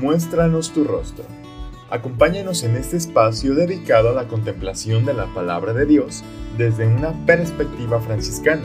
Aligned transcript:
Muéstranos 0.00 0.72
tu 0.72 0.84
rostro. 0.84 1.24
Acompáñanos 1.90 2.62
en 2.62 2.76
este 2.76 2.96
espacio 2.96 3.56
dedicado 3.56 4.10
a 4.10 4.12
la 4.12 4.28
contemplación 4.28 5.04
de 5.04 5.12
la 5.12 5.26
palabra 5.34 5.72
de 5.72 5.86
Dios 5.86 6.22
desde 6.56 6.86
una 6.86 7.12
perspectiva 7.26 8.00
franciscana. 8.00 8.62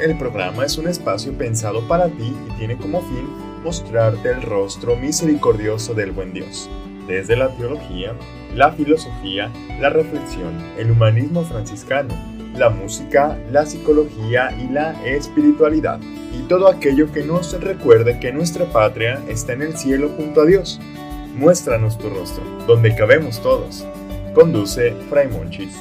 El 0.00 0.16
programa 0.16 0.64
es 0.64 0.78
un 0.78 0.86
espacio 0.86 1.32
pensado 1.36 1.88
para 1.88 2.06
ti 2.06 2.32
y 2.48 2.58
tiene 2.58 2.76
como 2.76 3.00
fin 3.00 3.28
mostrarte 3.64 4.30
el 4.30 4.42
rostro 4.42 4.94
misericordioso 4.94 5.92
del 5.92 6.12
buen 6.12 6.32
Dios, 6.32 6.70
desde 7.08 7.36
la 7.36 7.48
teología, 7.56 8.14
la 8.54 8.70
filosofía, 8.70 9.50
la 9.80 9.90
reflexión, 9.90 10.56
el 10.78 10.92
humanismo 10.92 11.42
franciscano, 11.42 12.14
la 12.54 12.70
música, 12.70 13.36
la 13.50 13.66
psicología 13.66 14.52
y 14.56 14.72
la 14.72 14.92
espiritualidad, 15.04 15.98
y 16.32 16.42
todo 16.42 16.68
aquello 16.68 17.12
que 17.12 17.24
nos 17.24 17.58
recuerde 17.60 18.18
que 18.20 18.32
nuestra 18.32 18.66
patria 18.66 19.22
está 19.28 19.52
en 19.52 19.62
el 19.62 19.76
cielo 19.76 20.10
junto 20.16 20.42
a 20.42 20.46
Dios. 20.46 20.80
Muéstranos 21.36 21.98
tu 21.98 22.08
rostro, 22.10 22.44
donde 22.66 22.94
cabemos 22.94 23.40
todos. 23.42 23.86
Conduce 24.34 24.92
Fray 25.08 25.28
Monchis. 25.28 25.74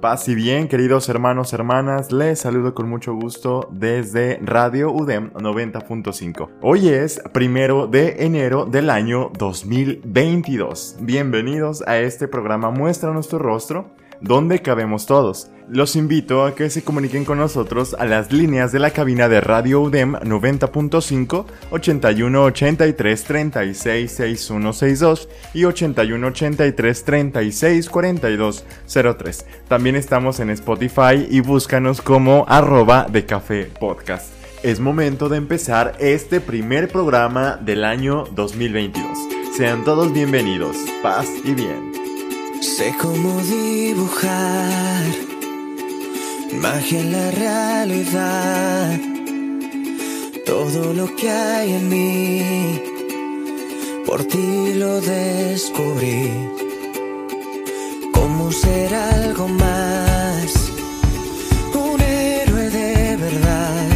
Paz 0.00 0.28
y 0.28 0.34
bien, 0.34 0.68
queridos 0.68 1.08
hermanos, 1.08 1.52
hermanas, 1.52 2.12
les 2.12 2.38
saludo 2.38 2.74
con 2.74 2.88
mucho 2.88 3.14
gusto 3.14 3.68
desde 3.72 4.38
Radio 4.42 4.92
UDEM 4.92 5.32
90.5. 5.32 6.50
Hoy 6.62 6.90
es 6.90 7.20
primero 7.32 7.86
de 7.86 8.24
enero 8.24 8.66
del 8.66 8.90
año 8.90 9.32
2022. 9.36 10.98
Bienvenidos 11.00 11.82
a 11.88 11.98
este 11.98 12.28
programa 12.28 12.70
Muestra 12.70 13.12
nuestro 13.12 13.38
rostro 13.38 13.96
donde 14.20 14.62
cabemos 14.62 15.06
todos. 15.06 15.50
Los 15.68 15.96
invito 15.96 16.44
a 16.44 16.54
que 16.54 16.70
se 16.70 16.84
comuniquen 16.84 17.24
con 17.24 17.38
nosotros 17.38 17.96
a 17.98 18.04
las 18.04 18.32
líneas 18.32 18.70
de 18.70 18.78
la 18.78 18.92
cabina 18.92 19.28
de 19.28 19.40
Radio 19.40 19.80
UDEM 19.80 20.14
90.5, 20.14 21.44
81 21.70 22.42
83 22.44 23.24
36 23.24 24.12
6162 24.12 25.28
y 25.54 25.64
81 25.64 26.26
83 26.28 27.04
36 27.04 27.88
42 27.88 28.64
03. 28.86 29.46
También 29.66 29.96
estamos 29.96 30.38
en 30.38 30.50
Spotify 30.50 31.26
y 31.28 31.40
búscanos 31.40 32.00
como 32.00 32.44
arroba 32.48 33.06
de 33.10 33.26
café 33.26 33.68
podcast. 33.80 34.32
Es 34.62 34.78
momento 34.78 35.28
de 35.28 35.36
empezar 35.36 35.96
este 35.98 36.40
primer 36.40 36.88
programa 36.88 37.56
del 37.56 37.84
año 37.84 38.24
2022. 38.34 39.04
Sean 39.56 39.84
todos 39.84 40.12
bienvenidos, 40.12 40.76
paz 41.02 41.28
y 41.44 41.54
bien. 41.54 42.05
Sé 42.74 42.92
cómo 43.00 43.40
dibujar 43.42 45.04
magia 46.52 47.00
en 47.00 47.12
la 47.12 47.30
realidad. 47.30 49.00
Todo 50.44 50.92
lo 50.92 51.06
que 51.14 51.30
hay 51.30 51.74
en 51.74 51.88
mí, 51.88 52.82
por 54.04 54.24
ti 54.24 54.74
lo 54.74 55.00
descubrí. 55.00 56.28
¿Cómo 58.12 58.50
ser 58.50 58.94
algo 58.94 59.46
más? 59.46 60.50
Un 61.72 62.00
héroe 62.00 62.68
de 62.68 63.16
verdad. 63.16 63.88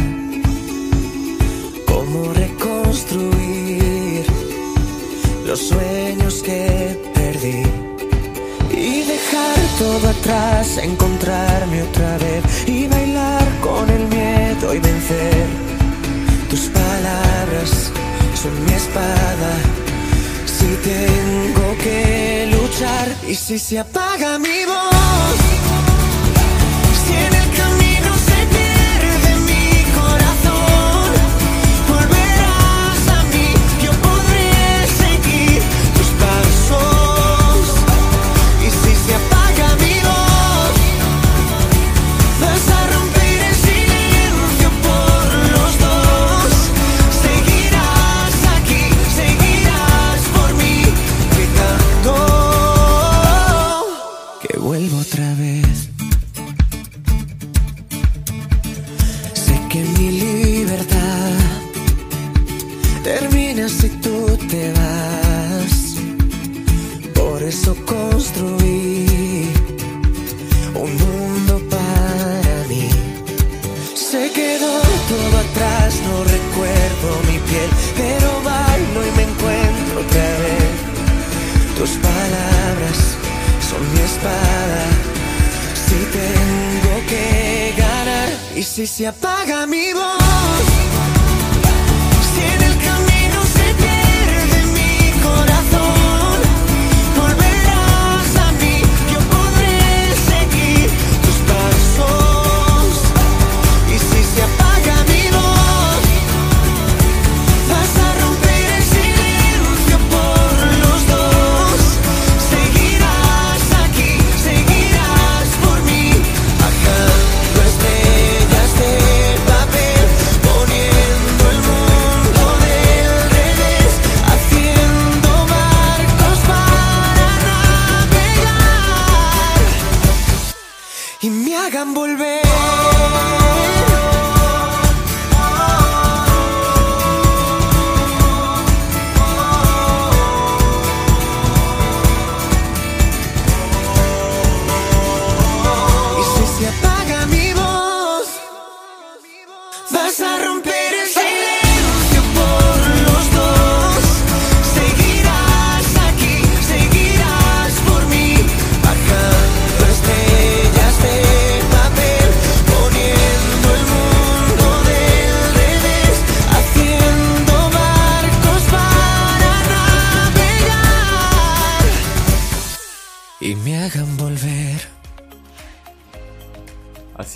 ¿Cómo 1.85 2.33
reconstruir 2.33 4.25
los 5.45 5.59
sueños 5.59 6.00
todo 9.81 10.09
atrás, 10.09 10.77
encontrarme 10.77 11.81
otra 11.81 12.15
vez 12.19 12.43
y 12.67 12.87
bailar 12.87 13.47
con 13.61 13.89
el 13.89 14.07
miedo 14.07 14.75
y 14.75 14.79
vencer. 14.79 15.47
Tus 16.51 16.69
palabras 16.81 17.91
son 18.41 18.53
mi 18.65 18.73
espada. 18.73 19.51
Si 20.45 20.69
tengo 20.91 21.67
que 21.83 22.47
luchar 22.55 23.07
y 23.27 23.33
si 23.33 23.57
se 23.57 23.79
apaga 23.79 24.37
mi 24.37 24.59
voz, 24.71 25.40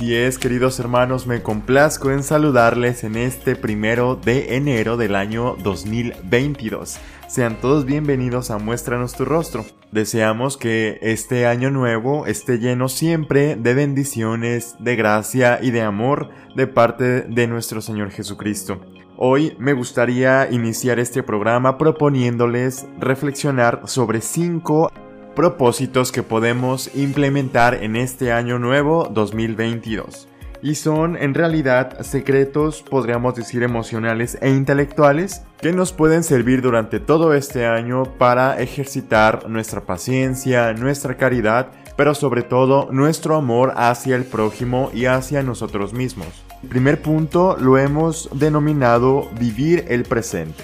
Así 0.05 0.15
es, 0.15 0.37
queridos 0.37 0.79
hermanos, 0.79 1.25
me 1.25 1.41
complazco 1.41 2.11
en 2.11 2.21
saludarles 2.21 3.03
en 3.03 3.15
este 3.15 3.55
primero 3.55 4.15
de 4.15 4.55
enero 4.55 4.97
del 4.97 5.15
año 5.15 5.55
2022. 5.63 6.99
Sean 7.27 7.59
todos 7.59 7.85
bienvenidos 7.85 8.51
a 8.51 8.59
Muéstranos 8.59 9.15
tu 9.15 9.25
rostro. 9.25 9.65
Deseamos 9.91 10.57
que 10.57 10.99
este 11.01 11.47
año 11.47 11.71
nuevo 11.71 12.27
esté 12.27 12.59
lleno 12.59 12.87
siempre 12.87 13.55
de 13.55 13.73
bendiciones, 13.73 14.75
de 14.77 14.95
gracia 14.95 15.57
y 15.59 15.71
de 15.71 15.81
amor 15.81 16.29
de 16.55 16.67
parte 16.67 17.23
de 17.23 17.47
nuestro 17.47 17.81
Señor 17.81 18.11
Jesucristo. 18.11 18.79
Hoy 19.17 19.55
me 19.57 19.73
gustaría 19.73 20.51
iniciar 20.51 20.99
este 20.99 21.23
programa 21.23 21.79
proponiéndoles 21.79 22.85
reflexionar 22.99 23.81
sobre 23.85 24.21
cinco 24.21 24.91
propósitos 25.35 26.11
que 26.11 26.23
podemos 26.23 26.89
implementar 26.95 27.83
en 27.83 27.95
este 27.95 28.31
año 28.31 28.57
nuevo 28.57 29.09
2022. 29.11 30.27
Y 30.61 30.75
son 30.75 31.15
en 31.17 31.35
realidad 31.35 32.01
secretos, 32.01 32.81
podríamos 32.81 33.35
decir 33.35 33.61
emocionales 33.61 34.37
e 34.41 34.49
intelectuales, 34.49 35.43
que 35.59 35.73
nos 35.73 35.93
pueden 35.93 36.23
servir 36.23 36.61
durante 36.61 36.99
todo 36.99 37.35
este 37.35 37.67
año 37.67 38.03
para 38.17 38.59
ejercitar 38.59 39.47
nuestra 39.47 39.81
paciencia, 39.81 40.73
nuestra 40.73 41.17
caridad, 41.17 41.67
pero 41.95 42.15
sobre 42.15 42.41
todo 42.41 42.89
nuestro 42.91 43.35
amor 43.35 43.73
hacia 43.75 44.15
el 44.15 44.23
prójimo 44.23 44.89
y 44.93 45.05
hacia 45.05 45.43
nosotros 45.43 45.93
mismos. 45.93 46.27
El 46.63 46.69
primer 46.69 47.01
punto 47.01 47.57
lo 47.59 47.77
hemos 47.77 48.29
denominado 48.33 49.29
vivir 49.39 49.85
el 49.89 50.03
presente. 50.03 50.63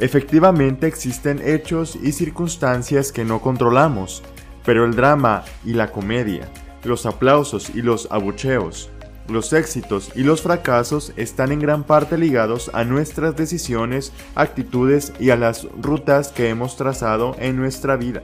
Efectivamente 0.00 0.86
existen 0.86 1.40
hechos 1.44 1.98
y 2.00 2.12
circunstancias 2.12 3.10
que 3.10 3.24
no 3.24 3.40
controlamos, 3.40 4.22
pero 4.64 4.84
el 4.84 4.94
drama 4.94 5.44
y 5.64 5.72
la 5.72 5.90
comedia, 5.90 6.48
los 6.84 7.04
aplausos 7.04 7.70
y 7.74 7.82
los 7.82 8.06
abucheos, 8.10 8.90
los 9.28 9.52
éxitos 9.52 10.12
y 10.14 10.22
los 10.22 10.42
fracasos 10.42 11.12
están 11.16 11.50
en 11.52 11.58
gran 11.58 11.82
parte 11.82 12.16
ligados 12.16 12.70
a 12.74 12.84
nuestras 12.84 13.36
decisiones, 13.36 14.12
actitudes 14.36 15.12
y 15.18 15.30
a 15.30 15.36
las 15.36 15.64
rutas 15.80 16.28
que 16.28 16.48
hemos 16.48 16.76
trazado 16.76 17.34
en 17.38 17.56
nuestra 17.56 17.96
vida. 17.96 18.22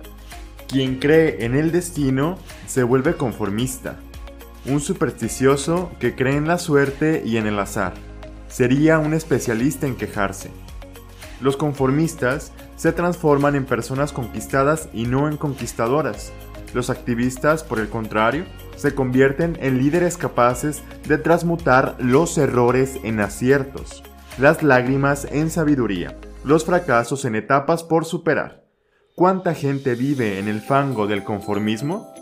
Quien 0.69 0.99
cree 0.99 1.45
en 1.45 1.57
el 1.57 1.73
destino 1.73 2.39
se 2.67 2.85
vuelve 2.85 3.17
conformista, 3.17 3.97
un 4.67 4.81
supersticioso 4.81 5.91
que 5.99 6.15
cree 6.15 6.37
en 6.37 6.47
la 6.49 6.59
suerte 6.59 7.23
y 7.25 7.37
en 7.37 7.47
el 7.47 7.59
azar. 7.59 7.95
Sería 8.49 8.99
un 8.99 9.13
especialista 9.13 9.87
en 9.87 9.97
quejarse. 9.97 10.51
Los 11.41 11.57
conformistas 11.57 12.53
se 12.77 12.93
transforman 12.93 13.55
en 13.55 13.65
personas 13.65 14.13
conquistadas 14.13 14.89
y 14.93 15.07
no 15.07 15.29
en 15.29 15.37
conquistadoras. 15.37 16.33
Los 16.73 16.91
activistas, 16.91 17.63
por 17.63 17.79
el 17.79 17.89
contrario, 17.89 18.45
se 18.77 18.95
convierten 18.95 19.57
en 19.61 19.79
líderes 19.79 20.17
capaces 20.17 20.83
de 21.07 21.19
transmutar 21.19 21.97
los 21.99 22.37
errores 22.39 22.99
en 23.05 23.21
aciertos, 23.21 24.03
las 24.39 24.63
lágrimas 24.63 25.27
en 25.31 25.51
sabiduría, 25.51 26.17
los 26.45 26.65
fracasos 26.65 27.25
en 27.25 27.37
etapas 27.37 27.85
por 27.85 28.05
superar. 28.05 28.65
¿Cuánta 29.15 29.55
gente 29.55 29.95
vive 29.95 30.41
en 30.41 30.49
el 30.49 30.61
fango 30.61 31.07
del 31.07 31.23
conformismo? 31.23 32.13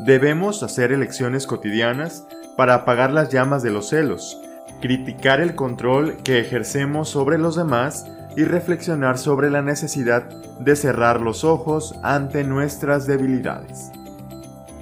Debemos 0.00 0.62
hacer 0.62 0.92
elecciones 0.92 1.46
cotidianas 1.46 2.24
para 2.56 2.74
apagar 2.74 3.10
las 3.10 3.30
llamas 3.32 3.62
de 3.64 3.70
los 3.70 3.88
celos, 3.88 4.40
criticar 4.80 5.40
el 5.40 5.54
control 5.54 6.16
que 6.24 6.40
ejercemos 6.40 7.08
sobre 7.08 7.38
los 7.38 7.56
demás 7.56 8.06
y 8.36 8.44
reflexionar 8.44 9.18
sobre 9.18 9.50
la 9.50 9.62
necesidad 9.62 10.28
de 10.60 10.76
cerrar 10.76 11.20
los 11.20 11.44
ojos 11.44 11.94
ante 12.02 12.44
nuestras 12.44 13.06
debilidades. 13.06 13.90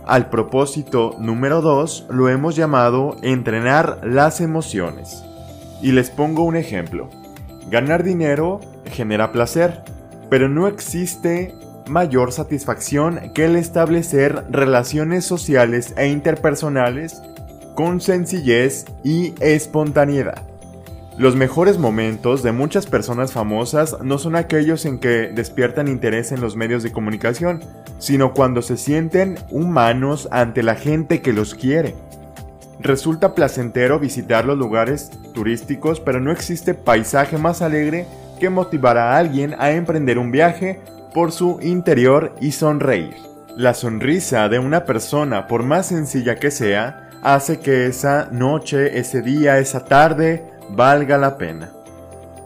Al 0.07 0.29
propósito 0.29 1.17
número 1.19 1.63
2 1.63 2.09
lo 2.11 2.29
hemos 2.29 2.57
llamado 2.57 3.17
entrenar 3.23 4.01
las 4.03 4.41
emociones. 4.41 5.25
Y 5.81 5.93
les 5.93 6.11
pongo 6.11 6.45
un 6.45 6.57
ejemplo. 6.57 7.09
Ganar 7.71 8.03
dinero 8.03 8.61
genera 8.87 9.33
placer, 9.33 9.83
pero 10.29 10.49
no 10.49 10.67
existe 10.67 11.55
mayor 11.89 12.33
satisfacción 12.33 13.33
que 13.35 13.47
el 13.47 13.57
establecer 13.57 14.45
relaciones 14.51 15.25
sociales 15.25 15.95
e 15.97 16.09
interpersonales 16.09 17.23
con 17.75 18.01
sencillez 18.01 18.87
y 19.03 19.35
espontaneidad. 19.41 20.43
Los 21.17 21.37
mejores 21.37 21.79
momentos 21.79 22.43
de 22.43 22.51
muchas 22.51 22.87
personas 22.87 23.33
famosas 23.33 23.97
no 24.03 24.19
son 24.19 24.35
aquellos 24.35 24.85
en 24.85 24.99
que 24.99 25.29
despiertan 25.29 25.87
interés 25.87 26.33
en 26.33 26.41
los 26.41 26.57
medios 26.57 26.83
de 26.83 26.91
comunicación, 26.91 27.63
sino 27.99 28.35
cuando 28.35 28.63
se 28.63 28.77
sienten 28.77 29.39
humanos 29.51 30.29
ante 30.33 30.65
la 30.65 30.75
gente 30.75 31.23
que 31.23 31.33
los 31.33 31.55
quiere. 31.55 31.95
Resulta 32.81 33.35
placentero 33.35 34.01
visitar 34.01 34.45
los 34.45 34.59
lugares 34.59 35.13
turísticos, 35.33 36.01
pero 36.01 36.19
no 36.21 36.33
existe 36.33 36.75
paisaje 36.75 37.39
más 37.39 37.63
alegre 37.63 38.07
que 38.41 38.51
motivar 38.51 38.99
a 38.99 39.17
alguien 39.17 39.55
a 39.59 39.71
emprender 39.71 40.19
un 40.19 40.33
viaje 40.33 40.81
por 41.15 41.31
su 41.31 41.61
interior 41.63 42.35
y 42.41 42.51
sonreír. 42.51 43.15
La 43.57 43.73
sonrisa 43.73 44.49
de 44.49 44.59
una 44.59 44.85
persona, 44.85 45.47
por 45.47 45.63
más 45.63 45.87
sencilla 45.87 46.35
que 46.35 46.51
sea, 46.51 47.04
hace 47.25 47.59
que 47.59 47.87
esa 47.87 48.29
noche, 48.31 48.99
ese 48.99 49.23
día, 49.23 49.59
esa 49.59 49.85
tarde 49.87 50.45
valga 50.69 51.19
la 51.19 51.37
pena. 51.39 51.71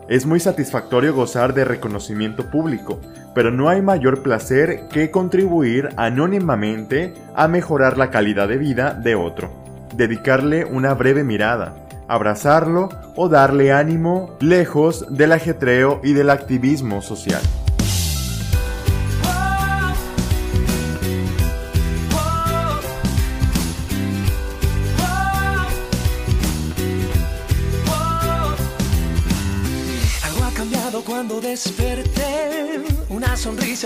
Es 0.08 0.24
muy 0.24 0.40
satisfactorio 0.40 1.14
gozar 1.14 1.52
de 1.52 1.64
reconocimiento 1.64 2.50
público, 2.50 3.00
pero 3.34 3.50
no 3.50 3.68
hay 3.68 3.82
mayor 3.82 4.22
placer 4.22 4.88
que 4.88 5.10
contribuir 5.10 5.90
anónimamente 5.96 7.12
a 7.34 7.48
mejorar 7.48 7.98
la 7.98 8.10
calidad 8.10 8.48
de 8.48 8.56
vida 8.56 8.94
de 8.94 9.16
otro, 9.16 9.50
dedicarle 9.94 10.64
una 10.64 10.94
breve 10.94 11.24
mirada, 11.24 11.74
abrazarlo 12.06 12.88
o 13.16 13.28
darle 13.28 13.72
ánimo 13.72 14.36
lejos 14.40 15.06
del 15.10 15.32
ajetreo 15.32 16.00
y 16.02 16.14
del 16.14 16.30
activismo 16.30 17.02
social. 17.02 17.42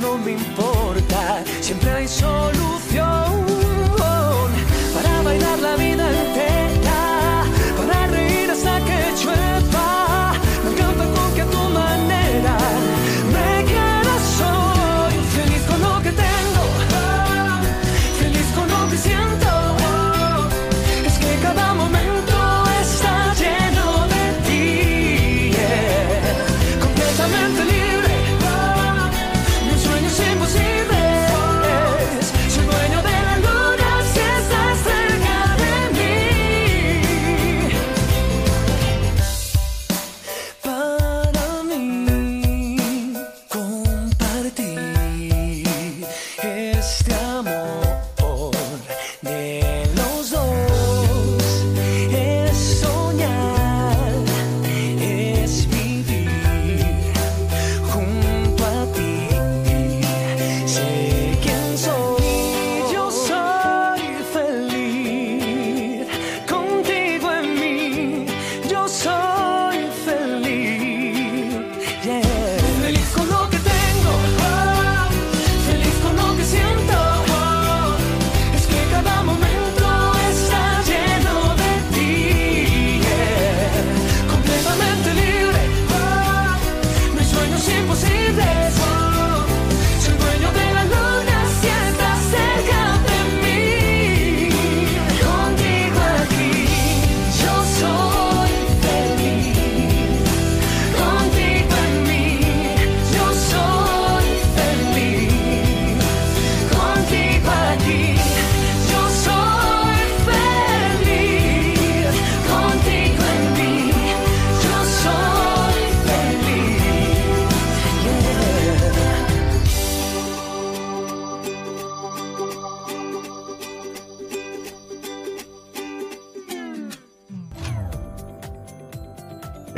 no 0.00 0.18
me 0.18 0.32
importa, 0.32 0.67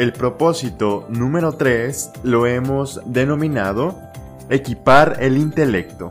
El 0.01 0.15
propósito 0.15 1.05
número 1.11 1.53
3 1.53 2.13
lo 2.23 2.47
hemos 2.47 3.03
denominado 3.05 3.99
equipar 4.49 5.19
el 5.21 5.37
intelecto. 5.37 6.11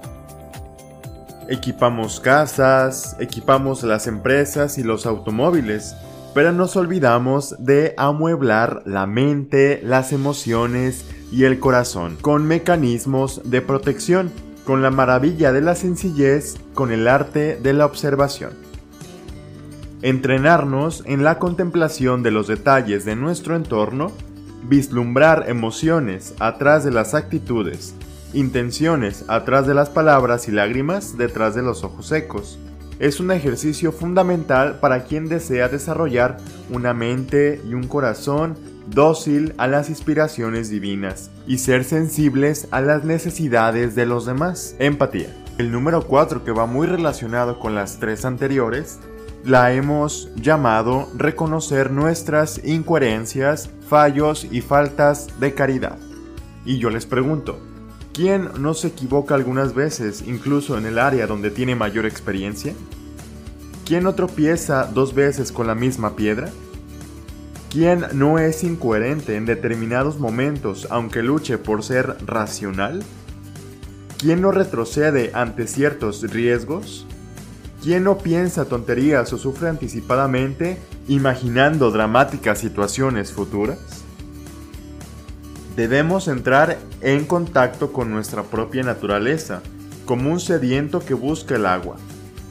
Equipamos 1.47 2.19
casas, 2.19 3.15
equipamos 3.19 3.81
las 3.81 4.05
empresas 4.05 4.77
y 4.77 4.83
los 4.83 5.07
automóviles, 5.07 5.95
pero 6.35 6.51
nos 6.51 6.75
olvidamos 6.75 7.55
de 7.57 7.95
amueblar 7.97 8.83
la 8.85 9.07
mente, 9.07 9.81
las 9.83 10.13
emociones 10.13 11.05
y 11.31 11.45
el 11.45 11.59
corazón 11.59 12.15
con 12.21 12.45
mecanismos 12.45 13.41
de 13.43 13.63
protección, 13.63 14.31
con 14.65 14.83
la 14.83 14.91
maravilla 14.91 15.51
de 15.51 15.61
la 15.61 15.73
sencillez, 15.73 16.57
con 16.75 16.91
el 16.91 17.07
arte 17.07 17.55
de 17.59 17.73
la 17.73 17.87
observación. 17.87 18.68
Entrenarnos 20.01 21.03
en 21.05 21.25
la 21.25 21.39
contemplación 21.39 22.23
de 22.23 22.31
los 22.31 22.47
detalles 22.47 23.03
de 23.03 23.17
nuestro 23.17 23.57
entorno, 23.57 24.13
vislumbrar 24.63 25.49
emociones 25.49 26.35
atrás 26.39 26.85
de 26.85 26.91
las 26.91 27.13
actitudes, 27.13 27.95
intenciones 28.33 29.25
atrás 29.27 29.67
de 29.67 29.73
las 29.73 29.89
palabras 29.89 30.47
y 30.47 30.51
lágrimas 30.51 31.17
detrás 31.17 31.53
de 31.53 31.63
los 31.63 31.83
ojos 31.83 32.07
secos. 32.07 32.57
Es 32.99 33.19
un 33.19 33.31
ejercicio 33.31 33.91
fundamental 33.91 34.79
para 34.79 35.03
quien 35.03 35.27
desea 35.27 35.67
desarrollar 35.67 36.37
una 36.69 36.93
mente 36.93 37.61
y 37.67 37.73
un 37.73 37.87
corazón 37.87 38.55
dócil 38.87 39.53
a 39.57 39.67
las 39.67 39.89
inspiraciones 39.89 40.69
divinas 40.69 41.29
y 41.45 41.57
ser 41.57 41.83
sensibles 41.83 42.69
a 42.71 42.79
las 42.79 43.03
necesidades 43.03 43.95
de 43.95 44.05
los 44.05 44.25
demás. 44.25 44.75
Empatía. 44.79 45.35
El 45.57 45.71
número 45.71 46.07
4 46.07 46.45
que 46.45 46.51
va 46.51 46.65
muy 46.65 46.87
relacionado 46.87 47.59
con 47.59 47.75
las 47.75 47.99
tres 47.99 48.23
anteriores, 48.23 48.99
la 49.43 49.73
hemos 49.73 50.29
llamado 50.35 51.09
reconocer 51.15 51.91
nuestras 51.91 52.61
incoherencias, 52.63 53.69
fallos 53.87 54.47
y 54.51 54.61
faltas 54.61 55.39
de 55.39 55.53
caridad. 55.53 55.97
Y 56.65 56.77
yo 56.77 56.89
les 56.89 57.05
pregunto, 57.05 57.59
¿quién 58.13 58.49
no 58.59 58.73
se 58.73 58.87
equivoca 58.87 59.35
algunas 59.35 59.73
veces, 59.73 60.23
incluso 60.27 60.77
en 60.77 60.85
el 60.85 60.99
área 60.99 61.25
donde 61.25 61.51
tiene 61.51 61.75
mayor 61.75 62.05
experiencia? 62.05 62.73
¿Quién 63.85 64.03
no 64.03 64.13
tropieza 64.13 64.85
dos 64.85 65.15
veces 65.15 65.51
con 65.51 65.67
la 65.67 65.75
misma 65.75 66.15
piedra? 66.15 66.49
¿Quién 67.71 68.05
no 68.13 68.39
es 68.39 68.63
incoherente 68.63 69.35
en 69.35 69.45
determinados 69.45 70.19
momentos 70.19 70.87
aunque 70.89 71.23
luche 71.23 71.57
por 71.57 71.83
ser 71.83 72.17
racional? 72.25 73.03
¿Quién 74.17 74.41
no 74.41 74.51
retrocede 74.51 75.31
ante 75.33 75.65
ciertos 75.65 76.21
riesgos? 76.29 77.07
¿Quién 77.81 78.03
no 78.03 78.17
piensa 78.17 78.65
tonterías 78.65 79.31
o 79.31 79.37
sufre 79.37 79.69
anticipadamente 79.69 80.77
imaginando 81.07 81.91
dramáticas 81.91 82.59
situaciones 82.59 83.31
futuras? 83.31 83.79
Debemos 85.77 86.27
entrar 86.27 86.77
en 86.99 87.23
contacto 87.23 87.93
con 87.93 88.11
nuestra 88.11 88.43
propia 88.43 88.83
naturaleza, 88.83 89.61
como 90.03 90.29
un 90.29 90.41
sediento 90.41 90.99
que 90.99 91.13
busca 91.13 91.55
el 91.55 91.65
agua. 91.65 91.95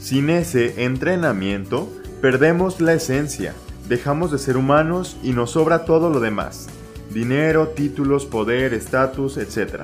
Sin 0.00 0.30
ese 0.30 0.84
entrenamiento, 0.84 1.92
perdemos 2.22 2.80
la 2.80 2.94
esencia, 2.94 3.52
dejamos 3.86 4.32
de 4.32 4.38
ser 4.38 4.56
humanos 4.56 5.18
y 5.22 5.32
nos 5.32 5.50
sobra 5.50 5.84
todo 5.84 6.08
lo 6.08 6.20
demás. 6.20 6.68
Dinero, 7.12 7.68
títulos, 7.68 8.24
poder, 8.24 8.72
estatus, 8.72 9.36
etc. 9.36 9.82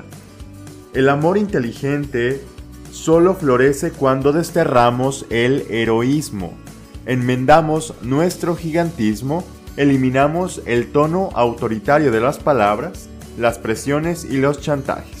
El 0.95 1.07
amor 1.07 1.37
inteligente 1.37 2.41
solo 2.95 3.35
florece 3.35 3.91
cuando 3.91 4.31
desterramos 4.31 5.25
el 5.29 5.65
heroísmo, 5.69 6.53
enmendamos 7.05 7.93
nuestro 8.01 8.55
gigantismo, 8.55 9.43
eliminamos 9.75 10.61
el 10.65 10.91
tono 10.93 11.29
autoritario 11.33 12.09
de 12.09 12.21
las 12.21 12.39
palabras, 12.39 13.09
las 13.37 13.59
presiones 13.59 14.23
y 14.23 14.37
los 14.37 14.61
chantajes. 14.61 15.14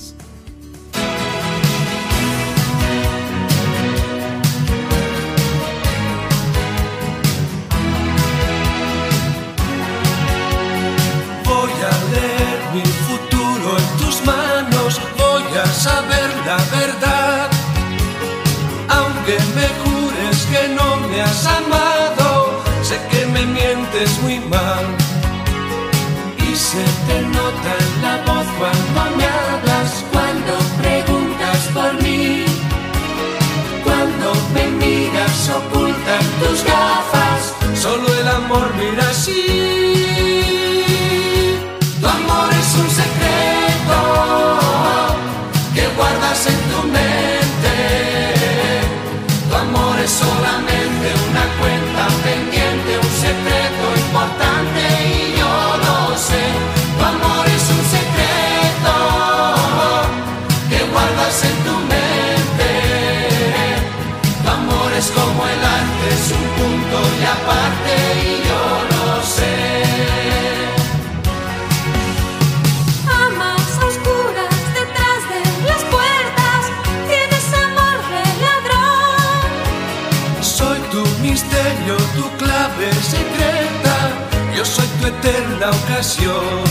Tu 82.77 82.91
clave 82.91 82.93
secreta 83.01 84.65
soy 84.65 84.87
tu 84.99 85.07
eterna 85.07 85.69
ocasión. 85.69 86.63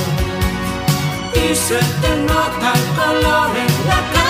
Y 1.35 1.55
se 1.55 1.79
te 1.79 2.17
nota 2.23 2.73
el 2.75 2.85
color 2.97 3.51
en 3.57 3.89
la 3.89 4.01
cara 4.13 4.24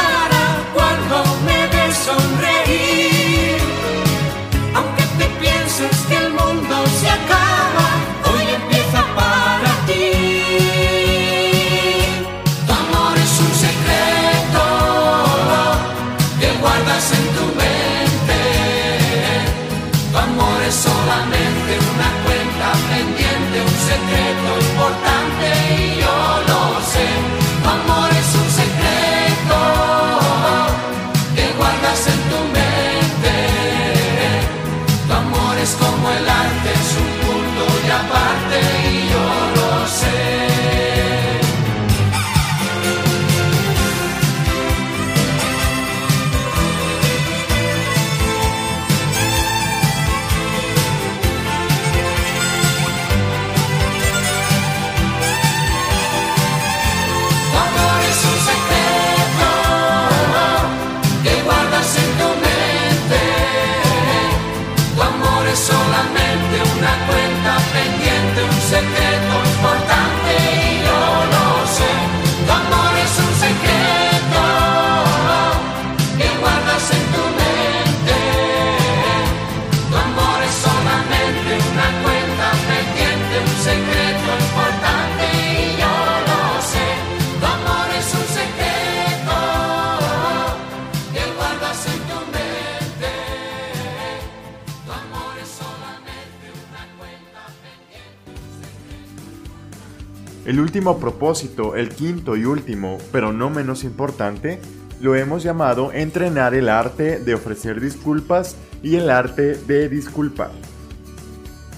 El 100.44 100.60
último 100.60 100.98
propósito, 100.98 101.74
el 101.74 101.88
quinto 101.88 102.36
y 102.36 102.44
último, 102.44 102.98
pero 103.10 103.32
no 103.32 103.48
menos 103.48 103.82
importante, 103.82 104.60
lo 105.00 105.14
hemos 105.14 105.42
llamado 105.42 105.90
entrenar 105.92 106.54
el 106.54 106.68
arte 106.68 107.18
de 107.18 107.34
ofrecer 107.34 107.80
disculpas 107.80 108.56
y 108.82 108.96
el 108.96 109.08
arte 109.08 109.54
de 109.54 109.88
disculpar. 109.88 110.52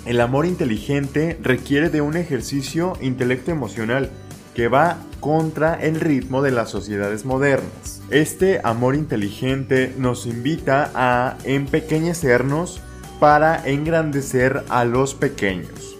El 0.05 0.21
amor 0.21 0.47
inteligente 0.47 1.39
requiere 1.43 1.91
de 1.91 2.01
un 2.01 2.17
ejercicio 2.17 2.95
intelecto 3.01 3.53
emocional 3.53 4.11
que 4.55 4.69
va 4.69 4.99
contra 5.21 5.75
el 5.75 6.01
ritmo 6.01 6.43
de 6.43 6.51
las 6.51 6.71
sociedades 6.71 7.25
modernas. 7.25 8.01
Este 8.11 8.61
amor 8.65 8.95
inteligente 8.95 9.95
nos 9.99 10.27
invita 10.27 10.91
a 10.95 11.37
empequeñecernos 11.45 12.81
para 13.21 13.67
engrandecer 13.67 14.63
a 14.69 14.85
los 14.85 15.15
pequeños. 15.15 15.97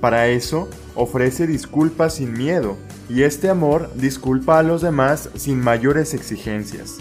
Para 0.00 0.28
eso, 0.28 0.68
ofrece 0.98 1.46
disculpas 1.46 2.16
sin 2.16 2.32
miedo 2.32 2.76
y 3.08 3.22
este 3.22 3.48
amor 3.48 3.90
disculpa 3.94 4.58
a 4.58 4.64
los 4.64 4.82
demás 4.82 5.30
sin 5.36 5.60
mayores 5.60 6.12
exigencias. 6.12 6.98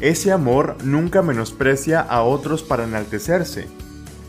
Ese 0.00 0.30
amor 0.30 0.76
nunca 0.84 1.22
menosprecia 1.22 2.00
a 2.00 2.22
otros 2.22 2.62
para 2.62 2.84
enaltecerse. 2.84 3.66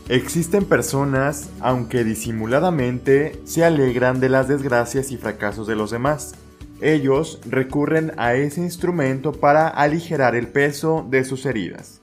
Existen 0.08 0.64
personas, 0.64 1.48
aunque 1.60 2.04
disimuladamente, 2.04 3.40
se 3.44 3.64
alegran 3.64 4.20
de 4.20 4.28
las 4.28 4.48
desgracias 4.48 5.12
y 5.12 5.16
fracasos 5.16 5.66
de 5.66 5.76
los 5.76 5.92
demás. 5.92 6.34
Ellos 6.80 7.40
recurren 7.48 8.12
a 8.16 8.34
ese 8.34 8.60
instrumento 8.60 9.32
para 9.32 9.68
aligerar 9.68 10.34
el 10.34 10.48
peso 10.48 11.06
de 11.08 11.24
sus 11.24 11.46
heridas. 11.46 12.00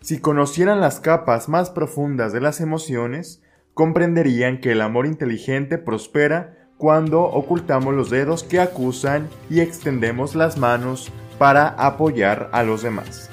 Si 0.00 0.18
conocieran 0.18 0.80
las 0.80 0.98
capas 0.98 1.50
más 1.50 1.68
profundas 1.68 2.32
de 2.32 2.40
las 2.40 2.60
emociones, 2.60 3.42
comprenderían 3.80 4.60
que 4.60 4.72
el 4.72 4.82
amor 4.82 5.06
inteligente 5.06 5.78
prospera 5.78 6.68
cuando 6.76 7.22
ocultamos 7.22 7.94
los 7.94 8.10
dedos 8.10 8.44
que 8.44 8.60
acusan 8.60 9.26
y 9.48 9.60
extendemos 9.60 10.34
las 10.34 10.58
manos 10.58 11.10
para 11.38 11.68
apoyar 11.68 12.50
a 12.52 12.62
los 12.62 12.82
demás. 12.82 13.30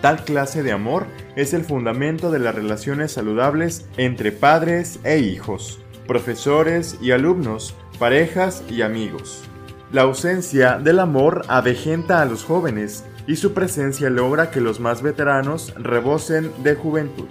Tal 0.00 0.22
clase 0.22 0.62
de 0.62 0.70
amor 0.70 1.08
es 1.34 1.54
el 1.54 1.64
fundamento 1.64 2.30
de 2.30 2.38
las 2.38 2.54
relaciones 2.54 3.10
saludables 3.10 3.84
entre 3.96 4.30
padres 4.30 5.00
e 5.02 5.18
hijos, 5.18 5.80
profesores 6.06 6.96
y 7.02 7.10
alumnos, 7.10 7.74
parejas 7.98 8.62
y 8.70 8.82
amigos. 8.82 9.42
La 9.90 10.02
ausencia 10.02 10.78
del 10.78 11.00
amor 11.00 11.42
avejenta 11.48 12.22
a 12.22 12.26
los 12.26 12.44
jóvenes 12.44 13.04
y 13.26 13.34
su 13.34 13.54
presencia 13.54 14.08
logra 14.08 14.52
que 14.52 14.60
los 14.60 14.78
más 14.78 15.02
veteranos 15.02 15.74
rebosen 15.74 16.52
de 16.62 16.76
juventud. 16.76 17.26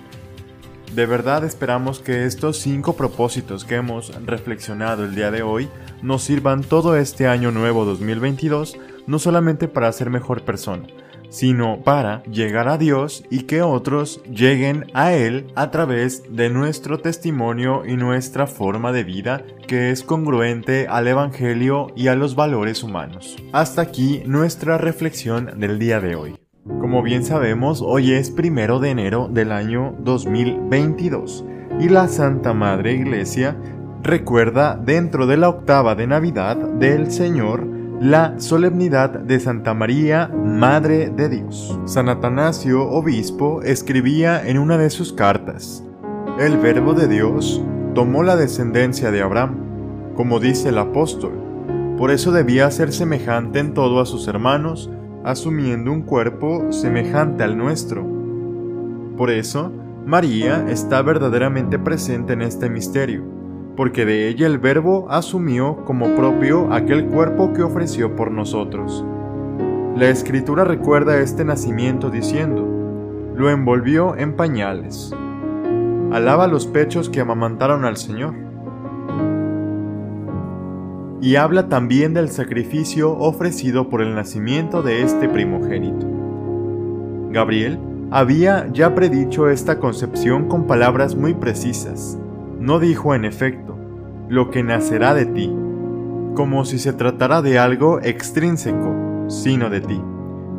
De 0.94 1.06
verdad 1.06 1.46
esperamos 1.46 2.00
que 2.00 2.26
estos 2.26 2.58
cinco 2.58 2.98
propósitos 2.98 3.64
que 3.64 3.76
hemos 3.76 4.14
reflexionado 4.26 5.06
el 5.06 5.16
día 5.16 5.32
de 5.32 5.42
hoy 5.42 5.70
nos 6.02 6.24
sirvan 6.24 6.64
todo 6.64 6.98
este 6.98 7.28
año 7.28 7.52
nuevo 7.52 7.86
2022, 7.86 8.78
no 9.08 9.18
solamente 9.18 9.70
para 9.70 9.90
ser 9.94 10.10
mejor 10.10 10.44
persona, 10.44 10.88
sino 11.30 11.82
para 11.82 12.24
llegar 12.24 12.68
a 12.68 12.78
Dios 12.78 13.24
y 13.30 13.44
que 13.44 13.62
otros 13.62 14.22
lleguen 14.26 14.88
a 14.94 15.14
Él 15.14 15.48
a 15.56 15.72
través 15.72 16.24
de 16.30 16.50
nuestro 16.50 17.00
testimonio 17.00 17.86
y 17.86 17.96
nuestra 17.96 18.46
forma 18.46 18.92
de 18.92 19.06
vida 19.06 19.46
que 19.68 19.92
es 19.92 20.04
congruente 20.04 20.88
al 20.90 21.08
Evangelio 21.08 21.88
y 21.96 22.08
a 22.08 22.16
los 22.16 22.36
valores 22.36 22.84
humanos. 22.84 23.38
Hasta 23.54 23.82
aquí 23.82 24.24
nuestra 24.26 24.78
reflexión 24.78 25.58
del 25.58 25.80
día 25.80 26.02
de 26.02 26.16
hoy. 26.16 26.51
Como 26.68 27.02
bien 27.02 27.26
sabemos, 27.26 27.82
hoy 27.82 28.12
es 28.12 28.30
primero 28.30 28.80
de 28.80 28.92
enero 28.92 29.28
del 29.32 29.52
año 29.52 29.96
2022 29.98 31.44
y 31.80 31.90
la 31.90 32.08
Santa 32.08 32.54
Madre 32.54 32.94
Iglesia 32.94 33.58
recuerda 34.04 34.76
dentro 34.76 35.26
de 35.26 35.38
la 35.38 35.50
octava 35.50 35.96
de 35.96 36.06
Navidad 36.06 36.58
del 36.58 37.12
Señor 37.12 37.66
la 38.00 38.40
solemnidad 38.40 39.10
de 39.10 39.40
Santa 39.40 39.74
María, 39.74 40.28
Madre 40.28 41.10
de 41.10 41.30
Dios. 41.30 41.80
San 41.86 42.10
Atanasio, 42.10 42.88
obispo, 42.88 43.64
escribía 43.64 44.48
en 44.48 44.60
una 44.60 44.78
de 44.78 44.92
sus 44.92 45.14
cartas, 45.14 45.84
El 46.40 46.58
Verbo 46.58 46.94
de 46.94 47.08
Dios 47.08 47.64
tomó 47.96 48.22
la 48.22 48.36
descendencia 48.36 49.10
de 49.10 49.24
Abraham, 49.24 50.14
como 50.16 50.40
dice 50.40 50.70
el 50.70 50.78
apóstol, 50.78 51.34
por 51.98 52.12
eso 52.12 52.32
debía 52.32 52.70
ser 52.70 52.94
semejante 52.94 53.58
en 53.58 53.74
todo 53.74 54.00
a 54.00 54.06
sus 54.06 54.28
hermanos, 54.28 54.92
asumiendo 55.24 55.92
un 55.92 56.02
cuerpo 56.02 56.72
semejante 56.72 57.44
al 57.44 57.58
nuestro. 57.58 58.06
Por 59.18 59.30
eso, 59.30 59.72
María 60.06 60.66
está 60.70 61.02
verdaderamente 61.02 61.78
presente 61.78 62.34
en 62.34 62.42
este 62.42 62.70
misterio, 62.70 63.24
porque 63.76 64.06
de 64.06 64.28
ella 64.28 64.48
el 64.48 64.58
Verbo 64.58 65.08
asumió 65.10 65.86
como 65.86 66.16
propio 66.16 66.74
aquel 66.74 67.06
cuerpo 67.06 67.54
que 67.54 67.64
ofreció 67.64 68.16
por 68.16 68.32
nosotros. 68.32 69.06
La 69.96 70.10
escritura 70.10 70.64
recuerda 70.64 71.20
este 71.20 71.46
nacimiento 71.46 72.10
diciendo, 72.10 72.68
lo 73.36 73.50
envolvió 73.50 74.16
en 74.16 74.36
pañales. 74.36 75.14
Alaba 76.12 76.48
los 76.48 76.68
pechos 76.68 77.10
que 77.10 77.22
amamantaron 77.22 77.86
al 77.86 77.98
Señor 77.98 78.51
y 81.22 81.36
habla 81.36 81.70
también 81.70 82.16
del 82.16 82.30
sacrificio 82.30 83.12
ofrecido 83.12 83.90
por 83.90 84.02
el 84.02 84.16
nacimiento 84.16 84.82
de 84.82 85.04
este 85.04 85.30
primogénito. 85.30 86.08
Gabriel 87.30 87.80
había 88.10 88.68
ya 88.74 88.96
predicho 88.96 89.48
esta 89.48 89.78
concepción 89.78 90.50
con 90.50 90.66
palabras 90.66 91.16
muy 91.16 91.36
precisas. 91.36 92.18
No 92.60 92.80
dijo 92.80 93.14
en 93.14 93.24
efecto, 93.24 93.78
lo 94.30 94.50
que 94.50 94.64
nacerá 94.64 95.14
de 95.14 95.28
ti, 95.28 95.54
como 96.36 96.66
si 96.66 96.80
se 96.80 96.92
tratara 96.92 97.42
de 97.42 97.60
algo 97.60 98.00
extrínseco, 98.02 99.26
sino 99.28 99.70
de 99.70 99.82
ti, 99.82 100.02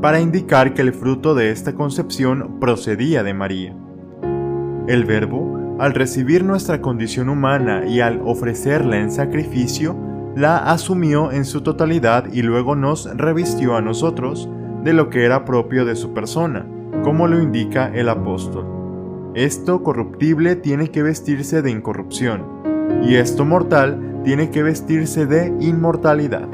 para 0.00 0.20
indicar 0.20 0.74
que 0.74 0.82
el 0.82 0.92
fruto 0.92 1.34
de 1.34 1.50
esta 1.50 1.74
concepción 1.74 2.60
procedía 2.60 3.22
de 3.22 3.34
María. 3.34 3.74
El 4.86 5.04
Verbo, 5.04 5.76
al 5.80 5.94
recibir 5.94 6.44
nuestra 6.44 6.80
condición 6.80 7.28
humana 7.28 7.84
y 7.86 8.00
al 8.00 8.20
ofrecerla 8.24 8.98
en 8.98 9.10
sacrificio, 9.10 10.11
la 10.34 10.58
asumió 10.58 11.30
en 11.30 11.44
su 11.44 11.60
totalidad 11.60 12.32
y 12.32 12.42
luego 12.42 12.74
nos 12.74 13.04
revistió 13.16 13.76
a 13.76 13.82
nosotros 13.82 14.48
de 14.82 14.92
lo 14.92 15.10
que 15.10 15.24
era 15.24 15.44
propio 15.44 15.84
de 15.84 15.94
su 15.94 16.12
persona, 16.12 16.66
como 17.02 17.28
lo 17.28 17.40
indica 17.40 17.90
el 17.94 18.08
apóstol. 18.08 18.66
Esto 19.34 19.82
corruptible 19.82 20.56
tiene 20.56 20.90
que 20.90 21.02
vestirse 21.02 21.62
de 21.62 21.70
incorrupción, 21.70 22.44
y 23.02 23.16
esto 23.16 23.44
mortal 23.44 24.20
tiene 24.24 24.50
que 24.50 24.62
vestirse 24.62 25.26
de 25.26 25.54
inmortalidad. 25.60 26.48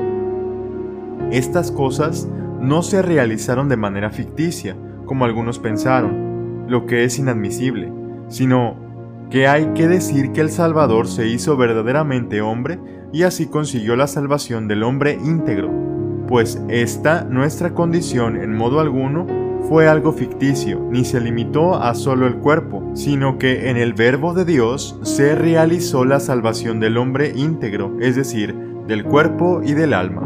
Estas 1.31 1.71
cosas 1.71 2.29
no 2.61 2.83
se 2.83 3.03
realizaron 3.03 3.69
de 3.69 3.77
manera 3.77 4.11
ficticia, 4.11 4.77
como 5.07 5.25
algunos 5.25 5.59
pensaron, 5.59 6.67
lo 6.69 6.87
que 6.87 7.05
es 7.05 7.19
inadmisible, 7.19 7.93
sino 8.29 8.88
que 9.31 9.47
hay 9.47 9.73
que 9.75 9.89
decir 9.89 10.33
que 10.33 10.41
el 10.41 10.51
Salvador 10.51 11.07
se 11.07 11.27
hizo 11.27 11.57
verdaderamente 11.57 12.41
hombre 12.41 12.79
y 13.13 13.23
así 13.23 13.47
consiguió 13.47 13.97
la 13.97 14.07
salvación 14.07 14.69
del 14.69 14.83
hombre 14.83 15.19
íntegro, 15.23 15.71
pues 16.27 16.61
esta 16.69 17.25
nuestra 17.25 17.75
condición 17.75 18.37
en 18.37 18.55
modo 18.55 18.81
alguno 18.81 19.27
fue 19.69 19.89
algo 19.89 20.13
ficticio, 20.13 20.81
ni 20.91 21.05
se 21.05 21.21
limitó 21.21 21.75
a 21.75 21.95
solo 21.95 22.27
el 22.27 22.37
cuerpo, 22.37 22.91
sino 22.95 23.39
que 23.39 23.69
en 23.69 23.77
el 23.77 23.93
verbo 23.93 24.33
de 24.33 24.45
Dios 24.45 24.99
se 25.03 25.35
realizó 25.35 26.05
la 26.05 26.21
salvación 26.21 26.81
del 26.81 26.97
hombre 26.97 27.33
íntegro, 27.35 27.97
es 28.01 28.17
decir, 28.17 28.55
del 28.87 29.05
cuerpo 29.05 29.61
y 29.63 29.73
del 29.73 29.93
alma. 29.93 30.23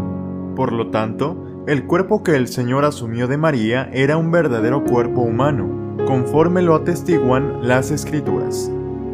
Por 0.54 0.72
lo 0.72 0.90
tanto, 0.90 1.64
el 1.66 1.86
cuerpo 1.86 2.22
que 2.22 2.36
el 2.36 2.46
Señor 2.46 2.84
asumió 2.84 3.26
de 3.26 3.36
María 3.36 3.88
era 3.92 4.16
un 4.16 4.30
verdadero 4.30 4.84
cuerpo 4.84 5.22
humano, 5.22 5.96
conforme 6.06 6.62
lo 6.62 6.76
atestiguan 6.76 7.66
las 7.66 7.90
escrituras. 7.90 8.70